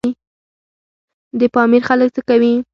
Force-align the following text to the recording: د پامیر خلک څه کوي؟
د 1.39 1.41
پامیر 1.53 1.81
خلک 1.89 2.07
څه 2.15 2.21
کوي؟ 2.29 2.53